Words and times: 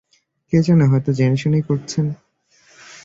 কে 0.53 0.57
জানে 0.61 0.85
হয়তো 0.87 1.09
জেনেশুনেই 1.13 1.63
করছেন। 1.67 2.05